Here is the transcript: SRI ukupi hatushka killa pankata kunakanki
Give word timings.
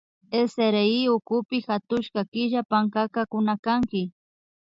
SRI 0.51 0.99
ukupi 1.15 1.57
hatushka 1.67 2.19
killa 2.31 2.61
pankata 2.69 3.21
kunakanki 3.31 4.01